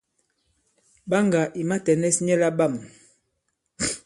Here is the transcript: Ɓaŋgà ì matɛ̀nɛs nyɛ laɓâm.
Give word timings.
Ɓaŋgà 1.09 1.41
ì 1.59 1.61
matɛ̀nɛs 1.69 2.17
nyɛ 2.25 2.35
laɓâm. 2.41 2.73